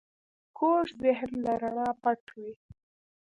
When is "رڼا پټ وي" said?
1.61-2.51